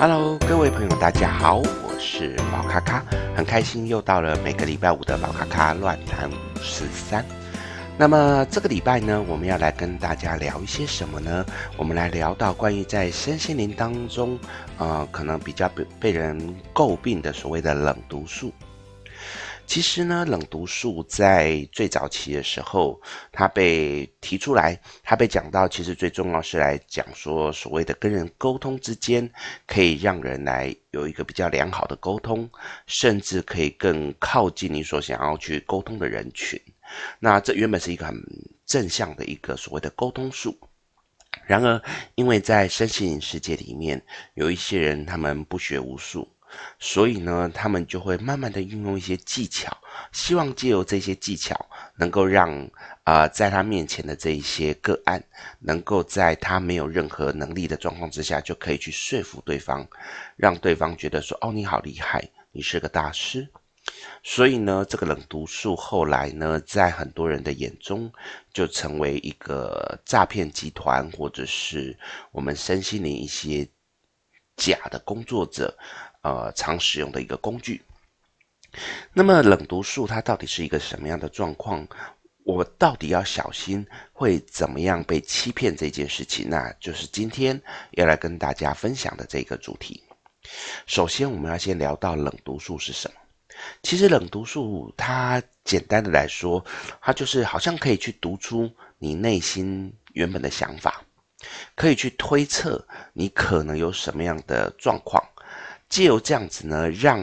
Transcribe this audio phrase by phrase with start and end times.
[0.00, 3.04] Hello，各位朋友，大家好，我是宝咖咖，
[3.36, 7.22] 很开心又到了每个礼拜五的宝咖咖乱谈五四三。
[7.98, 11.44] 那么这个礼拜呢，我们要来跟大家聊一些什么呢？
[11.76, 14.38] 我们来聊到关于在身心灵当中，
[14.78, 18.50] 呃，可能比较被被人诟病的所谓的冷毒术。
[19.70, 29.30] 其实呢，冷读术在最早期的时候，它被提出来，它被讲到，其实最重要是来讲说，所谓的跟人沟通之间，
[29.68, 32.50] 可以让人来有一个比较良好的沟通，
[32.88, 36.60] 甚至可以更靠近你所想要去沟通的人群。
[37.20, 38.20] 那这原本是一个很
[38.66, 40.58] 正向的一个所谓的沟通术。
[41.46, 41.80] 然而，
[42.16, 44.02] 因为在身心灵世界里面，
[44.34, 46.28] 有一些人他们不学无术。
[46.78, 49.76] 所以呢，他们就会慢慢的运用一些技巧，
[50.12, 52.70] 希望借由这些技巧，能够让
[53.04, 55.22] 啊、在他面前的这一些个案，
[55.58, 59.86] 能够在他没有任何能力的状况之下，就可以去说服对方，
[60.36, 63.48] 让对方觉得说，哦，你好厉害，你是个大师。
[64.22, 68.12] 所以呢，这个冷读术后来呢，在很多人的眼中，
[68.52, 71.98] 就成为一个诈骗集团，或者是
[72.30, 73.66] 我们身心灵一些
[74.56, 75.76] 假的工作者。
[76.22, 77.82] 呃，常使用的一个工具。
[79.12, 81.86] 那么冷读术它到底是一个什么样的状况？
[82.44, 86.48] 我到底要小心会怎么样被欺骗这件事情？
[86.48, 87.60] 那就是今天
[87.92, 90.02] 要来跟大家分享的这个主题。
[90.86, 93.16] 首先，我们要先聊到冷读术是什么。
[93.82, 96.64] 其实冷读术它简单的来说，
[97.02, 101.02] 它就是好像可以去读出你内心原本的想法，
[101.74, 105.22] 可以去推测你可能有什么样的状况。
[105.90, 107.20] 借由这样子呢，让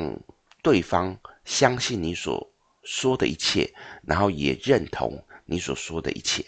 [0.62, 2.52] 对方相信你所
[2.84, 3.74] 说的一切，
[4.04, 6.46] 然后也认同你所说的一切。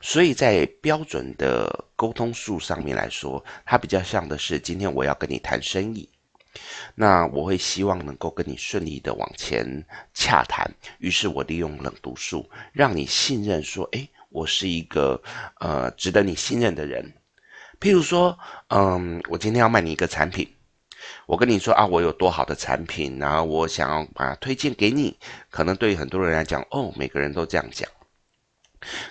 [0.00, 6.08] 所以在标准的沟通术上面来说，它比较像的是，今天我要跟你谈生意，
[6.94, 9.84] 那我会希望能够跟你顺利的往前
[10.14, 10.72] 洽谈。
[10.98, 15.20] 于是我利用冷读术，让你信任说，诶，我是一个
[15.58, 17.12] 呃值得你信任的人。
[17.80, 18.38] 譬如说，
[18.68, 20.48] 嗯，我今天要卖你一个产品。
[21.26, 25.16] 我跟你说啊，我有多好的产品，然后我想要把它推荐给你。
[25.48, 27.88] 可能对于很多人来讲，哦，每个人都这样讲。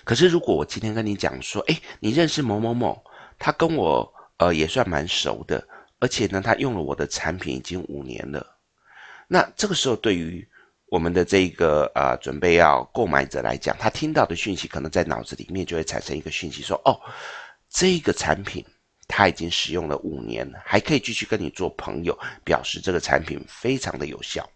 [0.04, 3.02] 可是如果我今天跟你讲说，诶，你认识某某某，
[3.38, 5.66] 他跟我呃也算蛮熟的，
[5.98, 8.44] 而且呢，他用了我的产品已经五年了。
[9.28, 10.46] 那这个时候，对于
[10.86, 17.00] 我们的这个呃准备要购买者来讲，他听到的讯息可能在脑子里面就会产生一个讯息，说，哦，
[17.70, 18.64] 这个产品。
[19.10, 24.48] 他已经使用了五年，还可以继续跟你做朋友，表示这个产品非常的有效。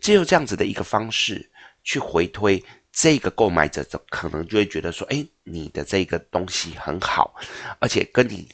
[0.00, 1.48] 只有这样子的一个方式
[1.84, 7.34] 去回推，这个购买者可能就会觉得说：“哎，你的这个东西很好，
[7.78, 8.48] 而且跟你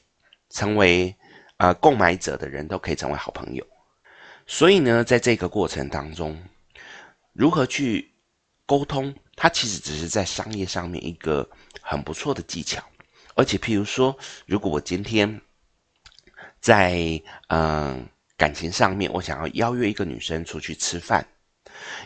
[0.50, 1.14] 成为
[1.56, 3.66] 呃购买者的人都可以成为好朋友。”
[4.46, 6.40] 所以呢，在这个过程当中，
[7.32, 8.12] 如何去
[8.66, 11.48] 沟通，它其实只是在商业上面一个
[11.80, 12.82] 很不错的技巧。
[13.34, 14.16] 而且，譬如说，
[14.46, 15.40] 如果我今天
[16.60, 21.26] 在嗯、感情上面，我想要邀约一个女生出去吃饭，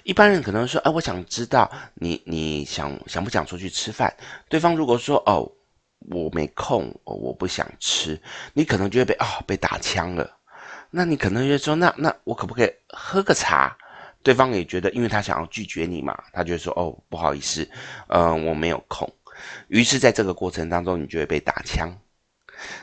[0.03, 4.15] 一般人可能说：“哎，我想知道你你想想不想出去吃饭？”
[4.49, 5.51] 对方如果说：“哦，
[6.11, 8.21] 我没空，我不想吃。”
[8.55, 10.39] 你可能就会被、哦、被打枪了。
[10.91, 13.77] 那你可能就会说：“那那我可不可以喝个茶？”
[14.23, 17.69] 对方也觉得，因为他想要拒绝你嘛，他就会说：“哦，不好意思，
[18.09, 19.11] 嗯、我没有空。”
[19.69, 21.97] 于是，在这个过程当中，你就会被打枪。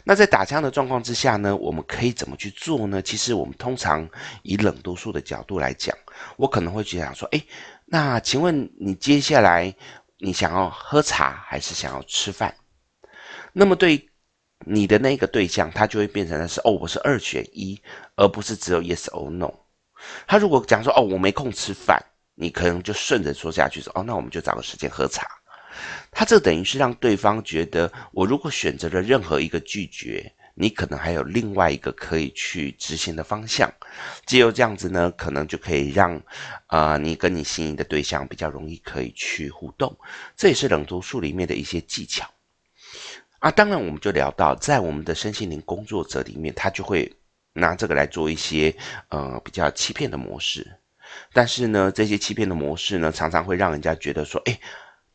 [0.03, 3.01] 那在打枪的状况之下呢，我们可以怎么去做呢？
[3.01, 4.07] 其实，我们通常
[4.43, 5.97] 以冷读术的角度来讲，
[6.37, 7.43] 我可能会去想说：诶，
[7.85, 9.73] 那请问你接下来
[10.19, 12.55] 你想要喝茶还是想要吃饭？
[13.51, 14.07] 那么，对
[14.59, 17.81] 你的那个对象，他就会变成的是：哦，我是二选一，
[18.15, 19.51] 而不是只有 yes or no。
[20.27, 21.99] 他如果讲说：哦，我没空吃饭，
[22.35, 25.27] 你可能就顺着说下去说：哦，那我们就找个时间喝茶。
[26.11, 33.71] 他这等于是让对方觉得，我如果选择了任何一个拒绝，你可能还有另外一个可以去执行的方向。
[34.27, 36.15] 只有这样子呢，可能就可以让，
[36.67, 39.97] 啊、呃，你跟你心仪的对象比较容易可以去互动。
[40.37, 42.29] 这也是冷读术里面的一些技巧。
[43.39, 47.11] 啊，当然我们就聊到，在我们的身心灵工作者里面，他就会
[47.53, 48.75] 拿这个来做一些，
[49.09, 50.79] 呃，比较欺骗的模式。
[51.33, 54.59] 但是呢，这些欺骗的模式呢，常常会让人家觉得说，诶。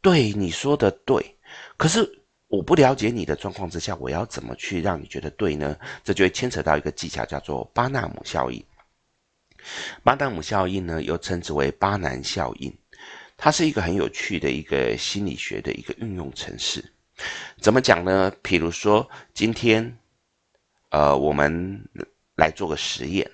[0.00, 1.36] 对你说的对，
[1.76, 2.08] 可是
[2.46, 5.76] 我不了解你的状况之下，我要怎么去让你觉得对呢？
[6.04, 8.64] 这就会牵扯到一个技巧，叫做巴纳姆效应。
[10.02, 12.72] 巴纳姆效应呢，又称之为巴南效应，
[13.36, 16.82] 它是一个很有趣的一个心理学的一个运用程式。
[17.60, 18.32] 怎么讲呢？
[18.42, 19.98] 譬如说，今天，
[20.90, 21.84] 呃，我们
[22.36, 23.28] 来做个实验，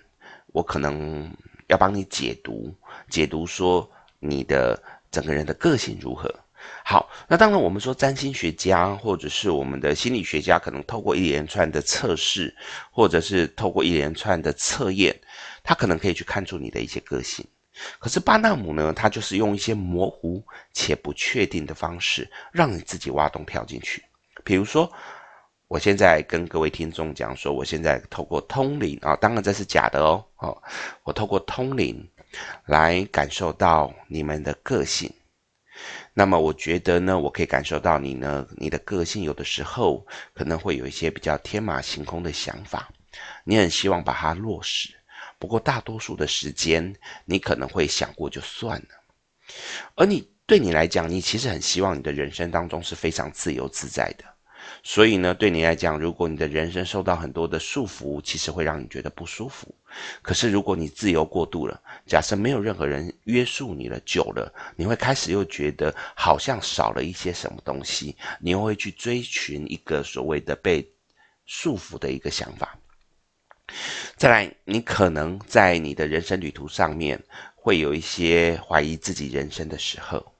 [0.47, 1.31] 我可能
[1.69, 2.75] 要帮你解读，
[3.11, 3.89] 解读说
[4.19, 6.35] 你的整个人的个性如何。
[6.85, 12.55] 好，那当然我们说占星学家或者是我们的心理学家，可能透过一连串的测试，
[12.91, 15.19] 或者是透过一连串的测验，
[15.63, 17.47] 他可能可以去看出你的一些个性。
[17.99, 24.05] 可是巴纳姆呢，他就是用一些模糊且不确定的方式，让你自己挖洞跳进去。
[24.45, 24.93] 比如说，
[25.67, 30.63] 我现在跟各位听众讲说，我现在透过通灵啊，当然这是假的哦，哦，
[31.03, 32.07] 我透过通灵
[32.67, 35.11] 来感受到你们的个性。
[36.17, 42.89] 那么我觉得呢，我可以感受到你呢，你的个性有的时候可能会有一些比较天马行空的想法，
[43.45, 44.95] 你很希望把它落实。
[45.41, 46.95] 不过大多数的时间，
[47.25, 48.89] 你可能会想过就算了。
[49.97, 54.25] 而你对你来讲，你其实很希望你的人生当中是非常自由自在的。
[54.83, 59.75] 所以呢，对你来讲，如果你的人生受到很多的束缚，其实会让你觉得不舒服。
[60.21, 70.87] 可是如果你自由过度了，假设没有任何人约束你了，久了，你会开始又觉得好像少了一些什么东西，你又会去追寻一个所谓的被
[71.47, 72.77] 束缚的一个想法。
[74.17, 77.23] 再来，你可能在你的人生旅途上面
[77.55, 80.34] 会有一些怀疑自己人生的时候，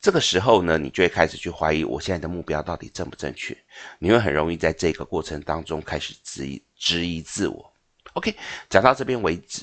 [0.00, 3.56] 这个时候呢，你就会开始去怀疑我现在的目标到底正不正确。
[3.98, 7.72] 你会很容易在这个过程当中开始质疑质疑自我。
[8.14, 8.34] OK，
[8.68, 9.62] 讲到这边为止，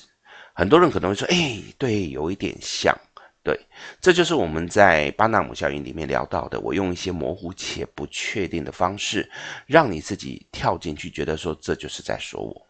[0.53, 2.95] 很多人可能会说：“哎，对，有一点像。”
[3.43, 3.55] 对，
[4.01, 6.59] 这就是我们在巴纳姆效应里面聊到的。
[6.61, 9.29] 我用一些模糊且不确定的方式，
[9.67, 12.65] 让你自己跳进去，觉得说这就是在说我。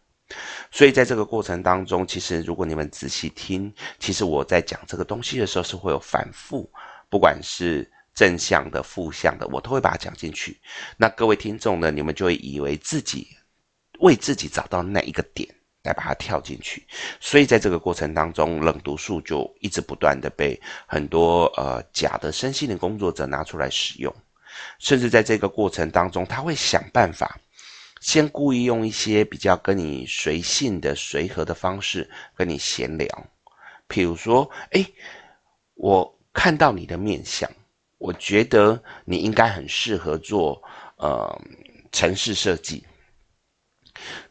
[0.70, 6.70] 所以在这个过程当中，其实如果你们仔细听，其实我在讲这个东西的时候是会有反复，
[7.08, 10.58] 不管是正向的、负向的，我都会把它讲进去。
[10.96, 13.28] 那各位听众呢，你们就会以为自己
[14.00, 15.48] 为自己找到那一个点
[15.82, 16.86] 来把它跳进去。
[17.20, 24.14] 所以在这个过程当中，冷读术就一直不断的被很多呃假的身心灵工作者拿出来使用，
[24.78, 27.38] 甚至在这个过程当中，他会想办法。
[28.02, 33.08] 先故意用一些比较跟你随性的、随和的方式跟你闲聊，
[33.88, 34.86] 譬如说，哎，
[35.74, 37.50] 我看到你的面相，
[37.96, 40.62] 我觉得你应该很适合做
[40.98, 41.40] 呃
[41.90, 42.84] 城市设计。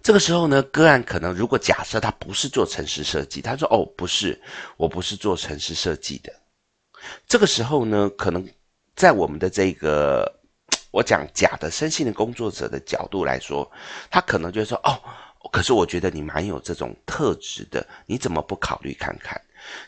[0.03, 4.39] 这个时候呢，个案可能如果假设他不是做城市设计，他说：“哦，不是，
[4.77, 6.31] 我不是做城市设计的。”
[7.27, 8.47] 这个时候呢，可能
[8.95, 10.31] 在我们的这个。
[10.91, 13.69] 我讲假的身心的工作者的角度来说，
[14.09, 14.97] 他可能就会说：“哦，
[15.51, 19.39] 可是我觉得你蛮有这种特质的，你怎么不考虑看看？”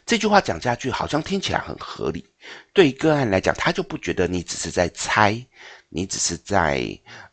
[0.06, 2.25] 这句话讲下去，好像听起来很合理。
[2.74, 5.39] 对于个案来讲，他就不觉得你只是在猜，
[5.89, 6.88] 你只是在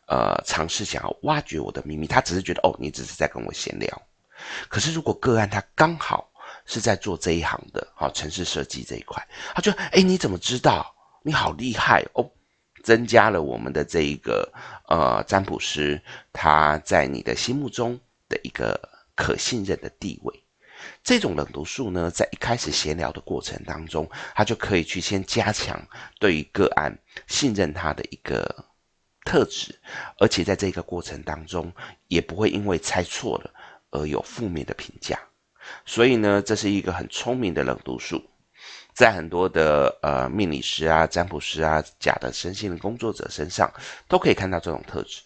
[0.07, 4.01] 呃尝试想要挖掘我的秘密，他只是觉得哦，你只是在跟我闲聊。
[4.69, 6.29] 可是如果个案他刚好
[6.65, 10.93] 是在做这一行的，好、哦，程式设计这一块，他就哎，你怎么知道？
[11.23, 12.29] 你好厉害哦！
[12.83, 14.47] 增加了我们的这一个
[14.87, 15.99] 呃占卜师
[16.31, 17.99] 他在你的心目中
[18.43, 18.79] 一个
[19.15, 20.43] 可信任的地位。
[21.03, 25.81] 这种冷读术呢，在一开始闲聊的过程当中，他就可以去先加强
[26.19, 26.95] 对于个案
[27.27, 28.65] 信任他的一个
[29.23, 29.79] 特质，
[30.19, 31.71] 而且在这个过程当中，
[32.07, 33.51] 也不会因为猜错了
[33.89, 35.19] 而有负面的评价。
[35.85, 38.23] 所以呢，这是一个很聪明的冷读术。
[38.93, 43.69] 在很多的呃命理师啊、占卜师啊、假的身心灵工作者身上，
[44.07, 45.21] 都可以看到这种特质。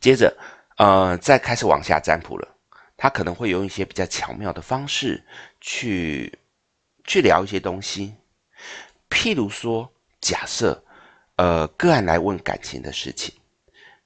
[0.00, 0.36] 接着，
[0.78, 2.48] 呃，再开始往下占卜了，
[2.96, 5.22] 他可能会用一些比较巧妙的方式
[5.60, 6.38] 去
[7.04, 8.14] 去聊一些东西，
[9.10, 10.82] 譬如说，假设
[11.36, 13.34] 呃个案来问感情的事情，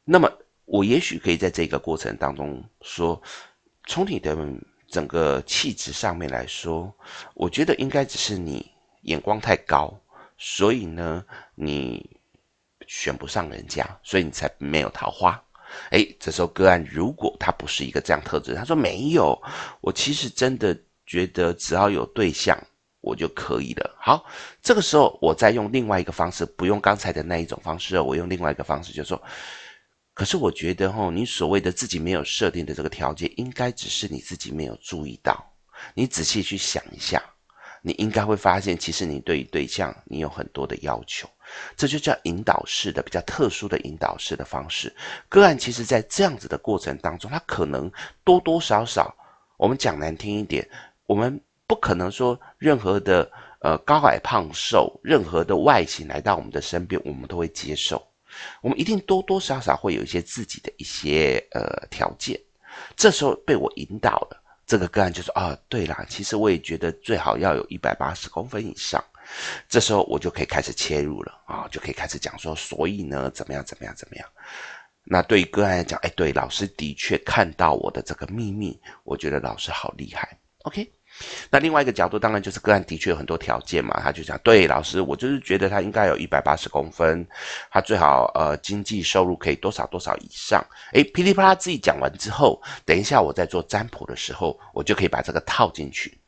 [0.04, 0.30] 那么
[0.64, 3.22] 我也许可以在这个过程当中说，
[3.86, 4.36] 从你的。
[4.92, 6.94] 整个气质上面来说，
[7.32, 8.70] 我觉得应该只是你
[9.04, 9.90] 眼光太高，
[10.36, 11.24] 所以呢，
[11.54, 12.10] 你
[12.86, 15.42] 选不上人家，所以你才没有桃花。
[15.90, 19.40] 哎，这时候个案如果他不是一个这样特质，他说没有，
[19.80, 20.76] 我其实真的
[21.06, 22.58] 觉得只要有对象
[23.00, 23.96] 我就可以了。
[23.98, 24.24] 好，
[24.62, 29.20] 这个时候我再用另外一个方式，不用刚才的那一种方式，我用另外一个方式，就说。
[30.14, 35.42] 可是我觉得齁，你所谓的自己没有设定的这个条件，应该只是你自己没有注意到。
[35.94, 37.22] 你仔细去想一下，
[37.80, 41.26] 你应该会发现，其实你对于对象，你有很多的要求。
[41.76, 44.94] 这就叫引导式的，比较特殊的引导式的方式。
[45.28, 47.90] 个案其实在这样子的过程当中，他可能
[48.24, 49.14] 多多少少，
[49.56, 50.68] 我们讲难听一点，
[51.06, 53.30] 我们不可能说任何的
[53.60, 58.02] 呃高矮胖瘦，任何的外形来到我们的身边，我们都会接受。
[58.62, 62.40] 我们一定多多少少会有一些自己的一些呃条件，
[62.96, 69.04] 这时候被我引导了，这个个案就说啊，对啦，其实我也觉得最好要有一百八十公分以上。
[69.68, 74.28] 这时候我就可以开始切入了啊，就可以开始讲说，所以呢，怎么样，怎么样，怎么样？
[75.04, 80.38] 那对于个案来讲，哎，对，老师的确看到我的这个秘密，我觉得老师好厉害。
[80.64, 80.92] OK。
[81.50, 87.26] 那另外一个角度，当然就是个案的确有很多条件嘛，他就讲，对，老师，我就是觉得他应该有一百八十公分，
[87.70, 90.64] 他最好呃经济收入可以多少多少以上。
[90.94, 96.18] 诶，噼里啪啦自己讲完之后，等一下我在做占卜的时候，我就可以把这个套进去。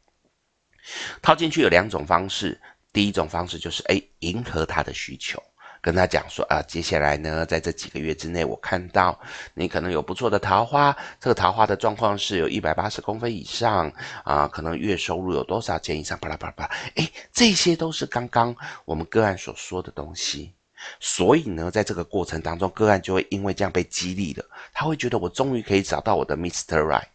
[1.23, 2.61] 套进去有两种方式，
[2.95, 5.43] 第一种方式就是诶，迎合他的需求。
[5.83, 9.21] 跟他讲说啊，接下来呢，在这几个月之内，我看到
[9.53, 13.93] 你可能有不错的桃花，这个桃花的状况是有一百八十公分以上
[14.25, 20.55] 啊，可能月收入有多少钱以上，巴拉巴拉巴拉，哎，这些都是刚刚我们个案所说的东西，
[21.01, 26.79] 所以呢，在这个过程当中，个案就会因为这样被激励了，他会觉得我终于可以找到我的 Mr.
[26.79, 27.09] Right。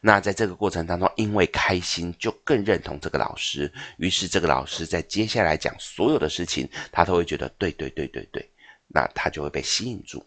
[0.00, 3.72] 那在这个过程当中，因为开心，就更认同这个老师。
[3.98, 8.50] 于是这个老师在接下来讲所有的事情，他都会觉得对对对对对，
[8.86, 10.24] 那他就会被吸引住。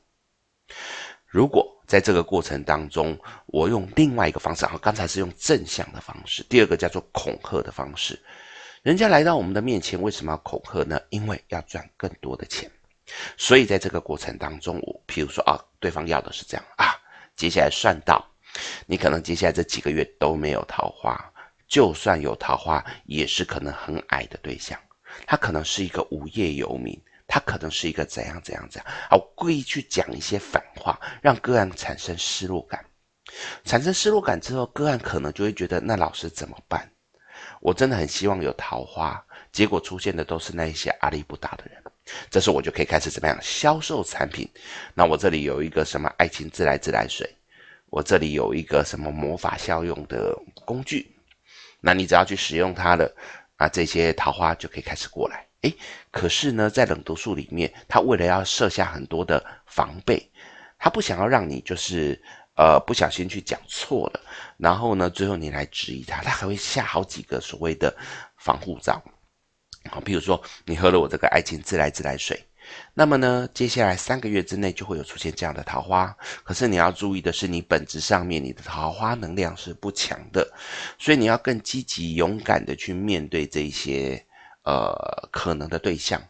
[1.25, 8.19] 如果在这个过程当中，我用另外一个方式，然后刚才是用正向的方式，第二个叫做恐吓的方式。
[8.81, 10.99] 人家来到我们的面前，为什么要恐吓呢？
[11.09, 12.69] 因为要赚更多的钱。
[13.37, 16.93] 所以在这个过程当中，我譬如说啊，对方要的是这样啊，
[17.35, 18.28] 接下来算到。
[18.85, 21.17] 你可能接下来这几个月都没有桃花，
[21.67, 24.79] 就算有桃花，也是可能很矮的对象。
[25.25, 28.93] 他可能是一个无业游民，他可能是一个怎样怎样怎样。
[29.09, 32.83] 啊，故意去讲一些反话，让个案产生失落感。
[33.63, 36.89] 产生失落感之后，个案可能就会觉得，那老师怎么办？
[37.61, 41.81] 我真的很希望有桃花，结果出现的都是那一些阿里不达的人。
[42.29, 44.49] 这时候我就可以开始怎么样销售产品？
[44.93, 47.29] 那我这里有一个什么爱情自来自来水。
[47.89, 51.15] 我这里有一个什么魔法效用的工具，
[51.81, 53.11] 那你只要去使用它了，
[53.57, 55.45] 啊，这些桃花就可以开始过来。
[55.61, 55.75] 诶，
[56.11, 60.31] 可是呢，在冷读术里面，他为了要设下很多的防备，
[60.77, 62.21] 他不想要让你就是
[62.55, 64.21] 呃不小心去讲错了，
[64.57, 67.93] 然后呢，最后你来质疑他，他还会下好几个所谓的
[68.37, 69.03] 防护罩。
[69.89, 72.41] 好，比如说你喝了我这个爱情自来自来水。
[72.93, 76.15] 那么呢，接下来三个月之内就会有出现这样的桃花。
[76.43, 80.51] 可是你要注意的是，你本质上面你的桃花能量是不强的，
[80.97, 84.25] 所以你要更积极勇敢的去面对这些
[84.63, 84.93] 呃
[85.31, 86.21] 可能的对象。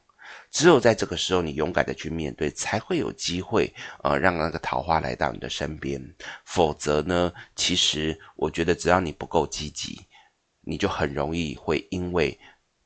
[0.51, 6.01] 只有在这个时候，你勇敢的去面对，才会有机会呃让那个桃花来到你的身边。
[6.46, 10.01] 否则呢，其实我觉得只要你不够积极，
[10.62, 12.39] 你就很容易会因为。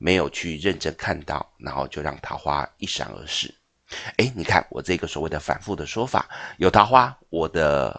[0.04, 3.56] 没有去认真看到，然后就让桃花一闪而逝。
[4.18, 7.98] 哎，你看我这个所谓的反复的说法，有桃花我的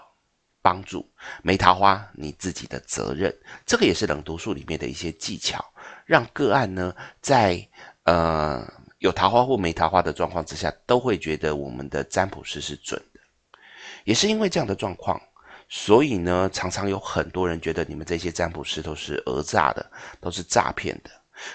[0.60, 1.10] 帮助，
[1.42, 3.34] 没桃花你自己的责任。
[3.64, 5.64] 这个也是冷读术里面的一些技巧，
[6.04, 7.66] 让个案呢在
[8.02, 13.20] 呃有桃花或没桃花的状况之下，都会觉得我们的占卜师是准的。
[14.04, 15.18] 也是因为这样的状况，
[15.70, 21.10] 所以呢常常有很多人觉得你们这些占卜师都是讹诈的，都是诈骗的。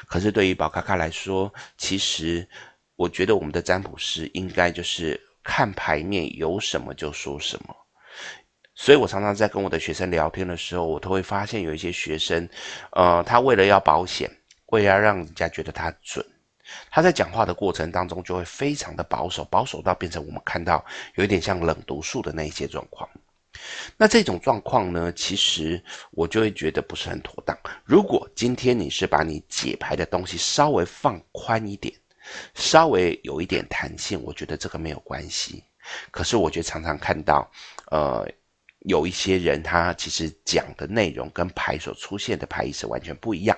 [0.07, 2.47] 可是对于宝咖咖来说，其实
[2.95, 7.75] 我觉得我们的占卜师应该就是看牌面，有什么就说什么。
[8.75, 12.47] 所以我常常在跟我的学生聊天的时候，我都会发现有一些学生，
[12.91, 14.29] 呃，他为了要保险，
[14.67, 16.25] 为了要让人家觉得他准，
[16.89, 23.09] 他在讲话的过程当中就会非常的保守，保守到变成我们看到有一点像冷读术的那一些状况。
[23.97, 27.57] 那这种状况呢，其实我就会觉得不是很妥当。
[27.83, 31.93] 如果今天你是把你解牌的东西稍微放宽一点，
[32.53, 35.63] 稍微有一点弹性，我觉得这个没有关系。
[36.11, 37.49] 可是我觉得常常看到，
[37.89, 38.25] 呃，
[38.81, 43.57] 有一些人他其实讲的内容跟牌所出现的牌意是完全不一样。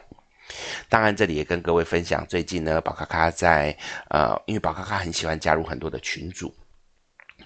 [0.89, 3.77] 当然，这里也跟各位分享，最近呢，宝咖咖在
[4.09, 6.53] 呃，因为宝咖咖很喜欢加入很多的群组。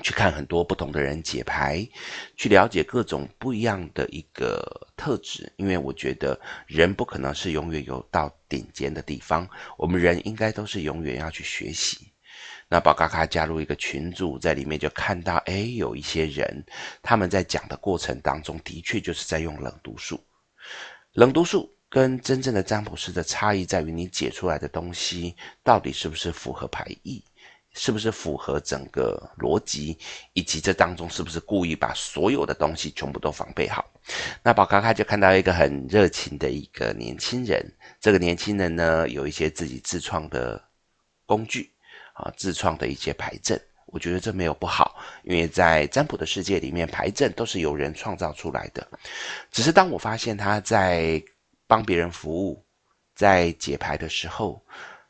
[0.02, 1.88] 去看很多不同的人解牌，
[2.36, 4.64] 去了解各种不一样的一个
[4.96, 5.52] 特质。
[5.58, 9.48] 因为我觉得人不可能是永远有到顶尖的地方，
[9.78, 12.12] 我们人应该都是永远要去学习。
[12.68, 16.66] 那宝咖咖加入一个群组，在里面就看到，哎，有一些人
[17.02, 20.20] 他们在讲的过程当中，的确就是在用冷读术。
[21.14, 27.24] 冷读术跟真正的占卜师的差异在于，你解出来的东西到底是不是符合牌意。
[27.76, 29.98] 是不是符合整个逻辑，
[30.34, 33.86] 以及这当中是不是故意把所有的东西全部都防备好？
[34.42, 37.64] 那宝咖咖就看到一个很热情的一个年轻人，
[38.00, 40.64] 这个年轻人呢，有一些自己自创的
[41.26, 41.72] 工具
[42.14, 48.86] 啊，自创的一些牌阵我觉得这没有不好，因为在占卜的世界里面，牌阵都是由人创造出来的。
[49.52, 51.22] 只是当我发现他在
[51.68, 52.66] 帮别人服务，
[53.16, 54.62] 在解牌的时候，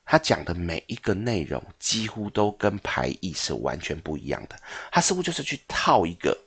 [0.05, 4.55] 他讲的每一个内容几乎都跟牌意是完全不一样的。
[4.91, 6.37] 他似乎就是去套一个，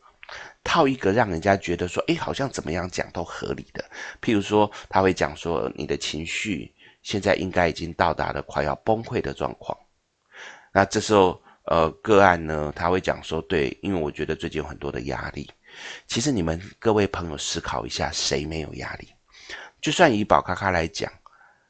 [0.63, 3.85] 套一个让人家觉得说，诶，好像怎么样讲都合理的。
[4.23, 6.73] 譬如说，他会讲说，你的情绪
[7.03, 9.77] 现在应该已经到达了快要崩溃的状况。
[10.73, 15.51] 那这时候，呃，个案呢，他会讲说，对，因为我觉得最近有很多的压力。
[16.07, 19.09] 其实你们各位朋友思考一下，谁没有压力？
[19.81, 21.13] 就算以宝咖咖来讲。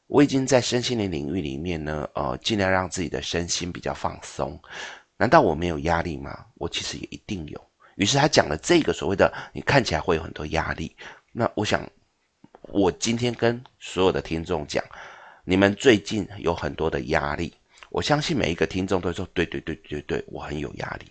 [0.09, 4.61] 我已经在身心灵领域里面呢，呃，尽量让自己的身心比较放松。
[5.19, 6.47] 难道我没有压力吗？
[6.55, 7.61] 我其实也一定有。
[7.97, 10.97] 于是他讲了这个所谓的，你看起来会有很多压力。
[11.31, 11.87] 那我想，
[12.63, 14.83] 我今天跟所有的听众讲，
[15.45, 17.53] 你们最近有很多的压力。
[17.91, 21.07] 我相信每一个听众都说：“对对对对对，我很有压力。”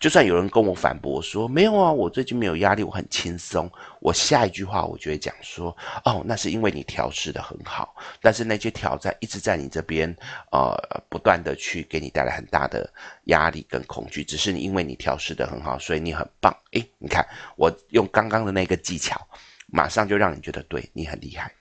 [0.00, 3.70] 就算有人跟我反驳说：“没有啊，我最近没有压力，我很轻松。”
[4.00, 10.14] 我下一句话我就会讲说：“哦，那是因为你调试得很好，但是那些挑战一直在你这边，
[10.50, 10.74] 呃，
[11.08, 12.90] 不断的去给你带来很大的
[13.24, 14.24] 压力跟恐惧。
[14.24, 16.54] 只是你因为你调试得很好，所以你很棒。
[16.72, 19.20] 诶，你看我用刚刚的那个技巧，
[19.68, 21.52] 马上就让你觉得对你很厉害。”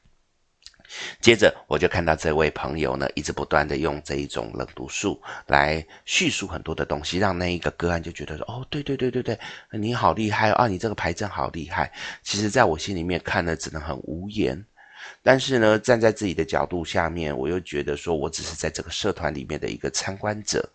[1.22, 9.40] 接着我就看到这位朋友呢，一直不断的用这一种冷读术来叙述很多的东西，让那一个个案就觉得说，哦，对对对对对，
[9.72, 11.92] 你好厉害啊，你这个牌阵好厉害。
[12.24, 14.66] 其实，在我心里面看了，只能很无言。
[15.24, 20.70] 但是呢，站在自己的角度下面，我又觉得说，我只是在这个社团里面的一个参观者，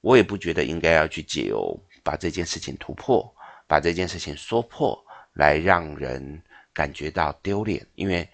[0.00, 3.32] 我也不觉得应该要去解忧把这件事情突破，
[3.66, 4.98] 把这件事情说破，
[5.34, 6.42] 来让人
[6.72, 8.28] 感觉到丢脸，因为。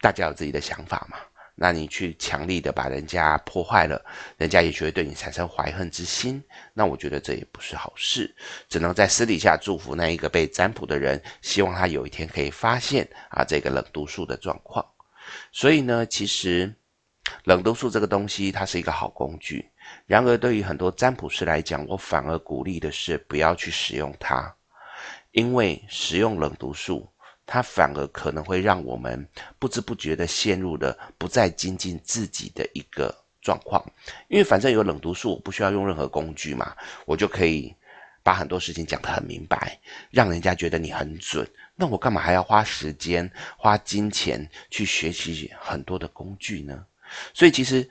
[0.00, 1.18] 大家有自己的想法嘛？
[1.58, 4.04] 那你去强力的把人家破坏了，
[4.36, 6.44] 人家也就会对你产生怀恨之心。
[6.74, 8.36] 那我觉得这也不是好事，
[8.68, 14.84] 只能在私底下祝福那一个被占卜的人，希望他有一天可以发现啊这个冷读术的状况。
[15.50, 16.70] 所以呢，其实
[17.44, 19.66] 冷读术这个东西它是一个好工具，
[20.04, 24.54] 然而对于很多占卜师来讲，我反而鼓励的是不要去使用它，
[25.30, 27.10] 因为使用冷读术。
[27.46, 29.26] 它反而可能会让我们
[29.58, 33.80] 不知不觉地陷入了不再精进自己的一个状况，
[34.26, 37.72] 因为反正有冷读术，我不需要用任何工具嘛，我就可以
[38.24, 39.78] 把很多事情讲得很明白，
[40.10, 41.48] 让人家觉得你很准。
[41.76, 46.84] 那我干嘛还要花时间、花金钱去学习很多的工具呢？
[47.32, 47.88] 所以其实，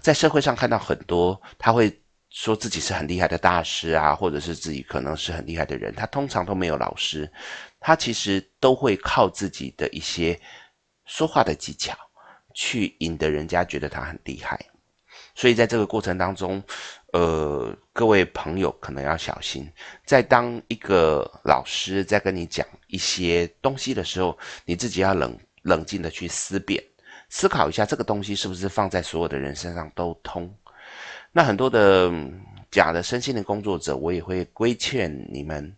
[0.00, 2.00] 在社会上看到很多他会
[2.34, 7.30] 说自己是很厉害的大师啊，或者是自己可能是很厉害的人，他通常都没有老师。
[7.78, 10.38] 他其实都会靠自己的一些
[11.04, 11.96] 说话的技巧，
[12.52, 14.58] 去引得人家觉得他很厉害。
[15.36, 16.60] 所以在这个过程当中，
[17.12, 19.70] 呃，各位朋友可能要小心，
[20.04, 26.82] 在当一个老师在跟你讲一些东西的时候，你自己要冷冷静的去思辨，
[27.28, 30.52] 思考一下这个东西是不是放在所有的人身上都通。
[31.36, 32.12] 那很多的
[32.70, 35.76] 假的身心的工作者，我也会规劝你们。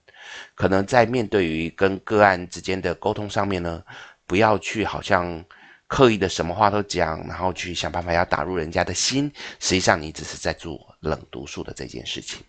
[0.55, 3.83] 可能在面对于跟个案之间的沟通上面呢，
[4.27, 5.43] 不要去好像
[5.87, 9.33] 刻意的什么话都讲，然后去想办法要打入人家的心。
[9.59, 12.45] 实际上，你只是在做冷读术的这件事情。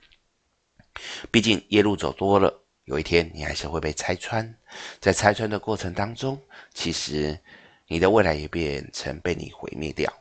[1.32, 4.54] 毕竟夜路走多了，有一天你还是会被拆穿。
[5.00, 6.38] 在拆穿的过程当中，
[6.74, 7.40] 其实
[7.88, 10.12] 你的未来也变成被你毁灭掉。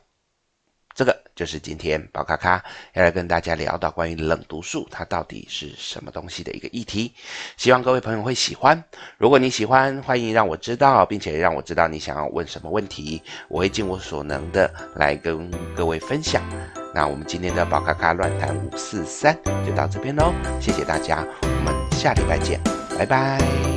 [0.93, 2.61] 这个就是今天宝咖咖
[2.93, 7.13] 要来跟大家聊到关于冷读术它到底是什么东西的一个议题，
[7.57, 8.83] 希望各位朋友会喜欢。
[9.19, 16.41] 如果你喜欢，欢迎让我知道，并且让我知道你想要问什么问题，我会尽我所能的来跟各位分享。
[16.95, 22.59] 那我们今天的宝咖咖乱谈五四三就到这边喽，谢谢大家，我们下礼拜见，
[22.97, 23.76] 拜拜。